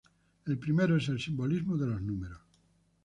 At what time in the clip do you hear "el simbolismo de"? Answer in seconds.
1.09-1.85